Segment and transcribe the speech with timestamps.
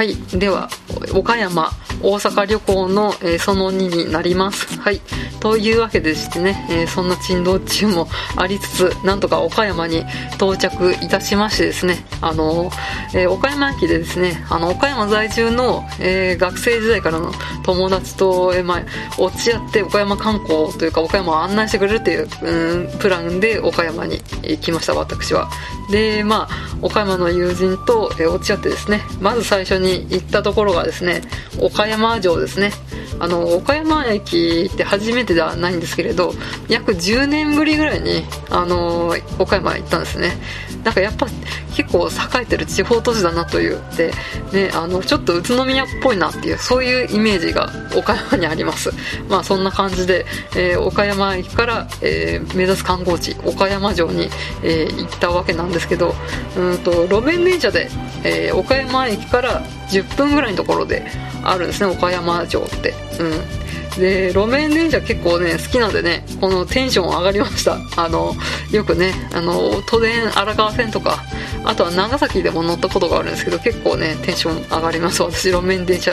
[0.00, 0.16] はい。
[0.38, 0.70] では
[1.12, 1.68] 岡山。
[2.02, 4.78] 大阪旅行の、えー、その2になります。
[4.80, 5.00] はい。
[5.40, 12.70] というわけでしてね、えー、そんな珍道中もありつつなんとか岡山に到着いたしましてですねあの、
[13.14, 17.32] えー、岡山駅でですねあの岡山在住の、え学生時代からの
[17.64, 18.82] 友達と、えまあ、
[19.18, 24.20] 落ち合って岡山観光というか岡山を案内してくれるっていう、うん、プランで岡山に
[24.60, 25.50] 来ました私は。
[25.90, 31.22] でまあ岡山の友人と、え落ち合ってですねまず最初に行ったところがですね
[31.58, 32.72] 岡山城ですね。
[33.18, 36.32] あの岡山駅って初めてではないんですけれど
[36.68, 40.38] 約10年ぶりぐらいにあの岡山行ったんですね。
[40.84, 41.26] なんかやっぱ
[41.70, 43.80] 結構栄えてる地方都市だなという。
[43.96, 44.12] で、
[44.52, 48.90] ね、あのちょっと宇都宮っぽいなっていうそういうイメージが岡山にあります。
[49.28, 54.28] まあそんな感じで、えー、岡山駅から、えー、目指す観光地岡山城に、
[54.62, 56.14] えー、行ったわけなんですけど
[56.56, 57.88] うんと路面電車で、
[58.24, 61.06] え岡山駅から10分ぐらいのところで
[61.42, 62.94] あるんですね岡山城って。
[63.18, 63.69] うん。
[64.00, 67.78] で路面電車結構ね好きなんでねこのテンション上がりました。
[67.96, 68.34] あの
[68.72, 71.22] よくねあの都電荒川線とか
[71.64, 75.22] あとは長崎でも乗ったことがあるんですけど結構ねテンション上がります。
[75.22, 76.12] 私路面電車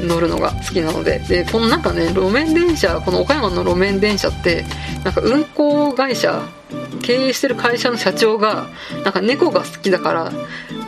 [0.00, 1.20] 乗るのが好きなので。
[1.20, 4.64] でこのなんかね路面電車この岡山の路面電車って
[5.04, 6.42] なんか運行会社
[7.02, 8.66] 経営してる会社の社長が
[9.04, 10.32] なんか猫が好きだから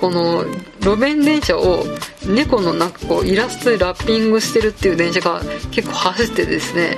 [0.01, 0.45] この
[0.81, 1.85] 路面電車を
[2.27, 6.97] 猫のなんかこうイラストでラッピングしてるっていう電車が結構走ってですね。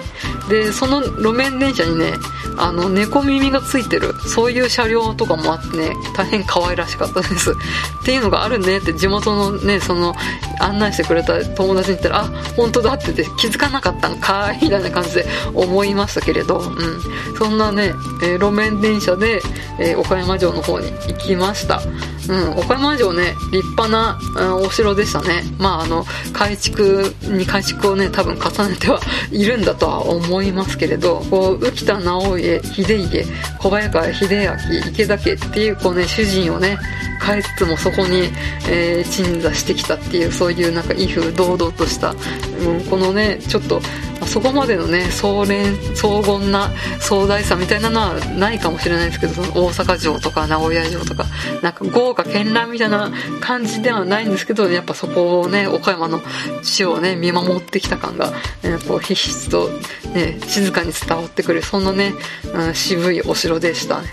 [0.48, 2.12] でその路面電車にね
[2.58, 7.53] あの猫耳がついてるそういう車両とかもあってね大変可愛らしかったです。
[7.53, 10.14] っていうのがあるねって地元のねその
[10.60, 19.41] 案内してくれた友達に言ったらあ本当だってって気づかなかったんかいみたいな感じで思いましたけれど、うん、そんなね、えー、路面電車で、
[19.78, 21.80] えー、岡山城の方に行きました。
[22.33, 25.42] うん、岡山城ね立派な、うん、お城でしたね。
[25.58, 29.00] まああの改築に改築をね多分重ねては
[29.31, 33.26] いるんだとは思いますけれどこう浮田直家秀家
[33.59, 36.78] 小早川秀明池田家っていうこうね主人をね
[37.22, 38.31] 変えつつもそこに、
[38.69, 43.82] えー、鎮座してきたっていうそういうなんか威風堂々とした、うん、このねちょっと
[44.32, 46.70] そこまでのね壮連荘厳な
[47.00, 51.26] 壮大さみたいなのはないかもしれないですけどその大阪城とか名古屋城とか
[51.62, 56.22] なんか豪華絢爛みたいな感じではないんですけどやっぱそこをね岡山の
[56.62, 58.31] 地をね見守ってきた感が、
[58.62, 59.69] ね、こうひしひしと、
[60.15, 62.14] ね、静かに伝わってくるそんなね、
[62.54, 64.09] うん、渋いお城でしたね。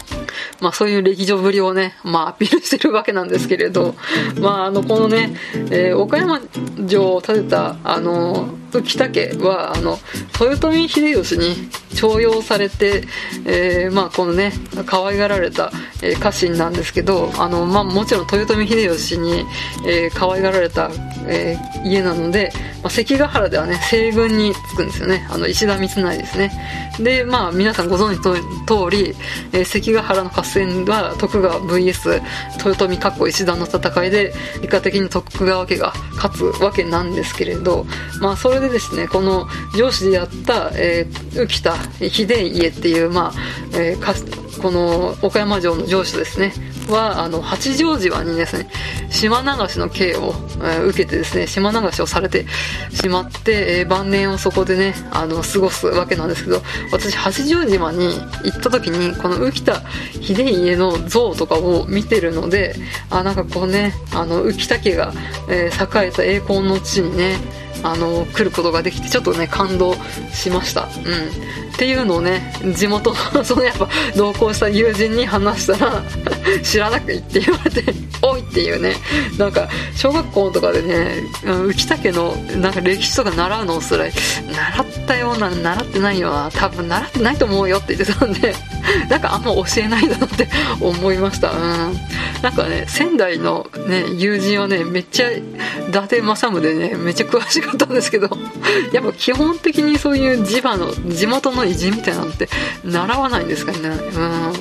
[0.61, 3.95] まあそういう歴女ぶりをね、まあアピールしてるわけなんですけれど、
[4.39, 5.33] まああのこのね、
[5.71, 6.41] えー、岡山
[6.87, 9.97] 城を建てたあの浮田家はあの
[10.39, 13.03] 豊臣秀吉に重用されて、
[13.45, 14.53] えー、まあ、このね
[14.85, 19.45] 可愛がられた、えー、家臣なんですけどあの、まあ、もちろん豊臣秀吉に、
[19.87, 20.89] えー、可愛がられた、
[21.27, 22.51] えー、家なので、
[22.81, 25.27] まあ、関ヶ原ではね西軍につくんですよね。
[25.29, 26.51] あの石田三成ですね。
[26.99, 28.35] でまあ皆さんご存知の
[28.89, 29.15] 通り、
[29.53, 32.21] えー、関ヶ原の合戦は徳川 VS
[32.65, 37.85] 豊臣かっこ石田の戦いで結果的に徳川家が勝つわけなんですけれど
[38.21, 46.53] まあそれでですねこの上司でやった、えー、浮田秀家っていう、まあえー、この岡山城の城主ですね。
[46.91, 48.69] はあの八丈島にですね
[49.09, 52.45] 島流しの刑を、えー、受けてですね島流しをされて
[52.91, 58.07] しまって、えー、晩年をそこでねあの過ごすわけなんですけど私八丈島に
[58.43, 59.81] 行った時にこの浮田
[60.21, 62.75] 秀家の像とかを見てるので
[63.09, 65.13] あなんかこうねあの浮田家が、
[65.49, 67.37] えー、栄えた栄光の地にね
[67.83, 69.95] あの来ることができてちょっとね感動
[70.33, 70.83] しました。
[70.83, 70.89] うん。
[70.89, 76.03] っていうのをね地元の そのやっぱ同行した友人に話したら
[76.61, 78.95] 知らなくいって言われて「おい!」っていうね。
[79.37, 86.51] なんか小学校とかでね浮田家のなんか歴史とか習うのをすら習ったような習ってないような。
[86.51, 88.53] 多分習ってないと思うよって言ってたんで。
[89.09, 90.47] なんかあんま教えないんだなって
[90.79, 91.51] 思いました。
[91.51, 91.97] うん。
[92.43, 95.41] なんかね仙台のね友人はねめっちゃ伊
[95.91, 98.29] 達政宗でねめっちゃ詳しかったんですけど。
[98.93, 102.47] やっぱ基本的にそういう地場の地元の偉人みたいなのって
[102.83, 103.79] 習わないんですかね。
[103.79, 104.53] うん。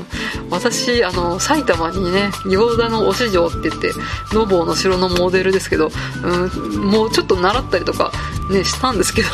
[0.50, 3.92] 私あの埼玉にね行田の忍城って言って
[4.32, 5.90] ノボの城のモデルですけど、
[6.24, 8.12] うん、もうちょっと習ったりとか
[8.50, 9.28] ねしたんですけど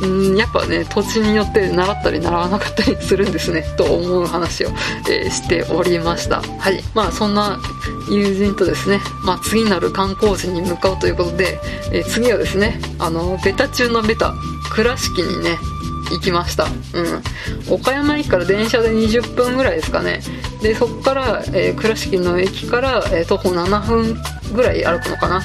[0.02, 4.70] うんやっぱね土地によって習ったり習わなかったりするんですねと思う話を、
[5.08, 7.58] えー、しておりましたはいまあそんな
[8.08, 11.60] 友人とですね、まあ、次なる観光地に向かうということで、
[11.92, 14.34] えー、次はですねあのベタ中のベタ
[14.70, 15.58] 倉敷にね
[16.10, 16.64] 行きました。
[16.64, 16.66] う
[17.70, 17.72] ん。
[17.72, 20.20] 岡山駅から電車で20分ぐらいですかね。
[20.60, 24.20] で、そこから、えー、倉敷の駅から、えー、徒歩7分
[24.52, 25.42] ぐらい歩くのかな。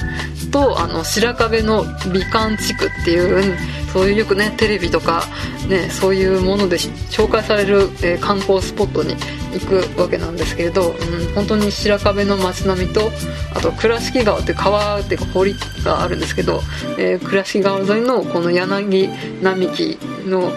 [0.50, 3.56] と、あの、白壁の美観地区っていう、
[3.92, 5.24] そういうよくね、テレビとか、
[5.68, 9.16] ね、そういうもので紹介される、えー、観光スポットに
[9.52, 13.10] 行くわけなんですけれど、うん、本当に白壁の街並みと
[13.54, 15.54] あと倉敷川っていう川っていうか堀
[15.84, 16.60] があるんですけど、
[16.98, 19.08] えー、倉敷川沿いのこの柳
[19.42, 20.52] 並木の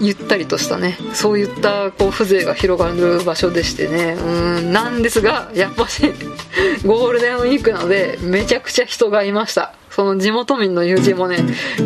[0.00, 0.96] ゆったりとしたね。
[1.12, 4.14] そういったこう風情が広がる場所でしてね。
[4.14, 6.02] うんなんですがやっぱし
[6.84, 9.72] ゴールデンウィークなのでめちゃくちゃ人がいました。
[9.94, 11.38] その地元民の友人もね、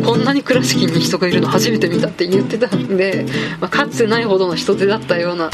[0.03, 3.27] こんなに倉敷に人がいるの初めて見たって言ってたんで、
[3.61, 5.51] まあ、かつてないほどの人手だったような、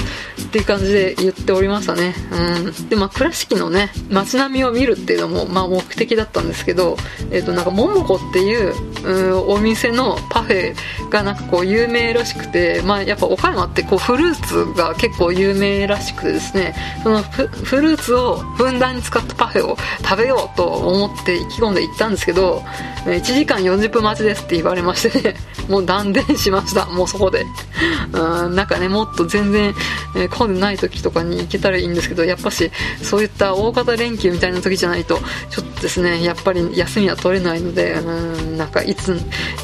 [0.56, 2.16] っていう感じで言っておりましたね。
[2.32, 2.90] うん。
[2.90, 6.96] で、まあ、倉敷のね、街並みを見るっていうのも、まあ、目的だったんですけど、
[7.30, 8.74] えっ、ー、と、なんか、桃子っていう、
[9.06, 10.76] うお店のパフェ
[11.10, 14.34] がなんかこう有名らしくて、まあ、やっぱ岡山ってこうフルー
[14.74, 16.74] ツが結構有名らしくてですね、
[17.04, 22.64] そのフルーツをふんだんに使ったパフェを食べようと思って意気込んで行ったんですけ、ど、
[23.06, 25.36] 1時間40分待ちですって言われましてね、
[25.68, 27.46] もう断念しました、もうそこで。
[28.14, 29.74] うん、なんかね、もっと全然、
[30.16, 32.72] えー、混んでない時とかに行けたらいいんですけど、やっぱし、
[33.02, 35.20] そういった大型連休みたいな時じゃないと、
[35.50, 39.20] ちょっとですね、やっぱり休みは取れないので、うん、なんかいつ、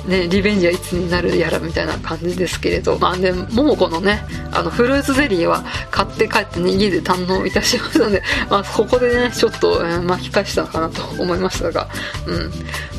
[0.08, 11.88] ね、リベンジはいつになるやらみたいな感じですけれど、まあで、桃子のね、あの、フルーツゼリーは買って帰ってね、家で堪能いたしましたので、まあ、ここでね、ちょっと、えー、巻き返したのかなと思いましたが、
[12.26, 12.52] うん。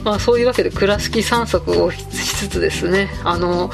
[0.04, 2.91] まあ、そういうわけで倉敷散策をしつつですね
[3.24, 3.70] あの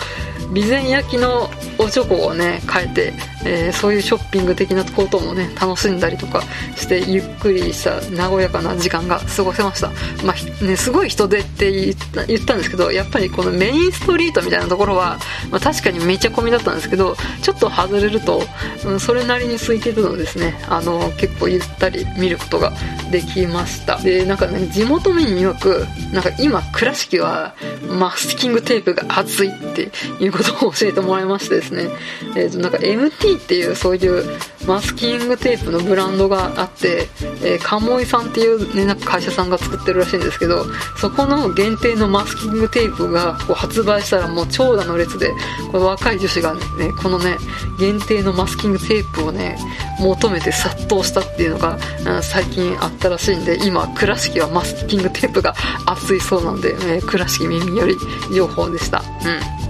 [0.49, 1.49] 備前焼きの
[1.79, 3.13] おチョコをね変えて、
[3.45, 6.43] えー、そういうショッピング的なこともね楽しんだりとか
[6.77, 9.89] してゆっくりした和やかな時間が過ごせました、
[10.25, 15.19] まあね、すごい人出って言った言ったんですけどやっぱりこのメインストリートみたいなところは、
[15.51, 18.43] まあ、確かにめちゃ混みだったんですけどちょっと外れると、
[18.85, 20.59] うん、それなりに空いてるのですね。
[20.69, 22.73] あの結構ゆったり見ることが
[23.11, 23.97] できました。
[23.99, 27.55] でなんかね地元民によくなんか今倉敷は
[27.89, 29.91] マスキングテープが熱いって
[30.23, 31.89] いうことを教えてもらいましてですね、
[32.37, 34.25] えー、となんか MT っていうそういう
[34.67, 37.09] マスキングテープのブランドがあって、
[37.43, 40.65] えー、鴨居さんっていう、ね、なんか会社さんが作ってるらしいんですけど
[40.97, 45.33] そこの限定のマスキングテープがこう発売したらもう長蛇の列で
[45.73, 46.61] この若い女子がね
[47.03, 47.37] このね
[47.79, 49.59] 限定のマスキングテープをね
[50.01, 55.55] 求めて殺到したっていうのが、うん、最近あったらしいんで今倉敷はマスキングテープが
[55.87, 57.97] 熱いそうなんで、えー、倉敷耳より
[58.35, 59.03] 情報でした。
[59.25, 59.68] うん。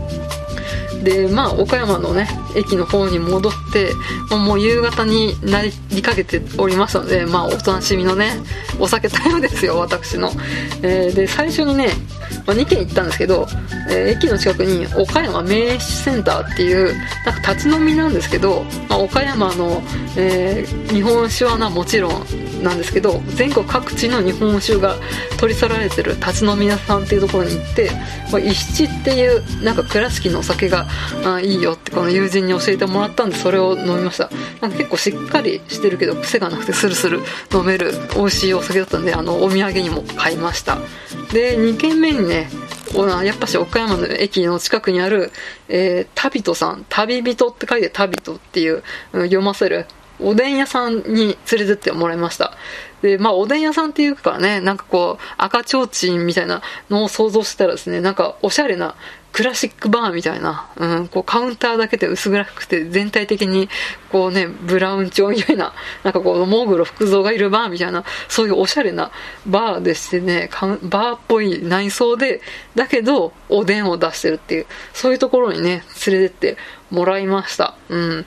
[1.03, 3.93] でまあ岡山のね駅の方に戻って、
[4.31, 8.33] まあ、もう夕方になりかけておりましたのでまあお楽しみのね
[8.81, 10.31] お酒タイムですよ私の、
[10.83, 11.89] えー、で最初にね、
[12.47, 13.47] まあ、2軒行ったんですけど、
[13.91, 19.83] えー、駅の近くに岡山名刺センターっていうなんか立ち飲みなんですけど、まあ、岡山の、
[20.17, 24.97] えー、日本酒はなもちろんなんですけど全国各地の日本酒が
[25.39, 27.91] 取り去られてる立ち飲み屋さんっていうところに行って、
[28.33, 30.87] まあ、一七っていうなんか倉敷のお酒が
[31.25, 34.31] あいいよってこの友人に教えてもらったんでそれを飲みました。
[34.61, 37.21] なんか結構しっかりしてるけど癖がなくてスルスル
[37.53, 40.79] 飲める美味しいお酒だったんであのお土産にも買いました。
[41.33, 42.49] で2軒目にね
[43.25, 45.31] やっぱし岡山の駅の近くにある、
[45.69, 48.83] えー、旅人さん、旅人って書いて旅人っていう、
[49.13, 49.87] 読ませる
[50.21, 52.53] おでん屋さんに連れてってもらいました。
[53.03, 58.97] で、まあ、おでん屋さんっていうからね、なんかこう、赤ちょうちんみたいなのを想像してたらですね、なんかおしゃれな
[59.33, 63.69] クラシックバーみたいな、うん、こうカウンターだけで薄暗くて全体的に
[64.11, 69.13] こうね、ブラウン調みたいな、なんかこう、モーグロ福蔵がいるバーみたいな、そういうおしゃれな
[69.47, 70.51] バーでしてね、
[70.83, 72.41] バーっぽい内装で、
[72.75, 76.57] だけどおでんを出してるっていう、そういうところにね、連れてって
[76.91, 77.75] もらいました。
[77.91, 78.27] うん。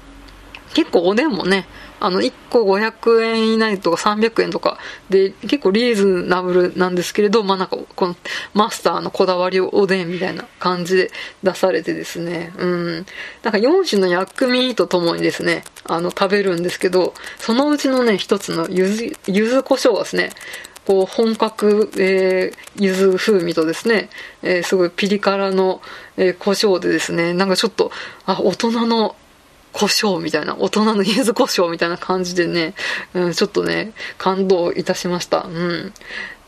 [0.74, 1.66] 結構おでんもね、
[2.00, 8.16] あの、1個500円以内とか300円とかで、結構リーズナブルなんですけれど、まあなんか、この
[8.54, 11.12] マスターのこだわりをおでんみたいな感じで
[11.44, 13.06] 出されてですね、うん。
[13.44, 20.32] なんか4種の薬味とともにですね、あの、食べるんですけど、そのうちのね、一つのゆず、ゆず胡椒がですね、
[20.88, 24.10] こう本格、えー、柚子風味とですね、
[24.42, 25.82] えー、すごいピリ辛の、
[26.18, 27.92] えー、胡椒でですね、なんかちょっと、
[28.26, 29.16] あ、大人の
[29.74, 32.74] 胡椒みたいな、大人の柚子胡椒みたいな感じでね、
[33.14, 35.44] うん、ちょっとね、感動いたしました。
[35.44, 35.94] うん。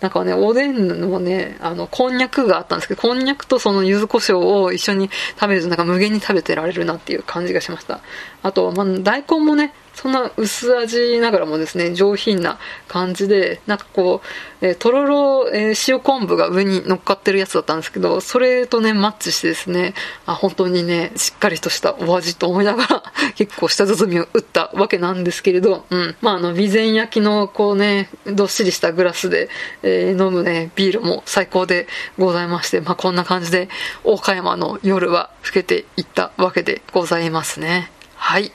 [0.03, 8.01] なんかね、おでんのね、あの、こんにゃくがあったんですけど、こんにゃくとその柚子胡椒を一緒に食べるとなんか無限に食べてられるなっていう感じがしました。
[8.41, 14.21] あと、まあ、大根もね、そんな薄味ながらもですね、上品な感じで、なんかこ
[14.61, 19.93] う、えー、とろろ、えー、塩昆布が上に乗っかってるやつだったんですけど、それとね、マッチしてですね、
[20.25, 23.03] あ、本当にね、しっかりとしたお味と思いながら、
[23.35, 26.15] 結構舌包みを打ったわけなんですけれど、うん。
[26.21, 29.49] まあ、あの、備前焼きの、こうね、どっしりしたグラスで、
[29.83, 33.69] えー、飲むね、ビールも最高でございまして、まあ、こんな感じで、
[34.03, 37.91] 岡山の夜は更けていったわけでございますね。
[38.15, 38.51] はい。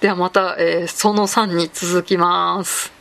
[0.00, 2.99] ではまた、えー、その3に続きます。